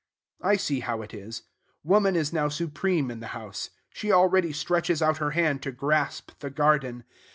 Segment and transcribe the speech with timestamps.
[0.41, 1.43] I see how it is.
[1.83, 3.69] Woman is now supreme in the house.
[3.93, 7.03] She already stretches out her hand to grasp the garden.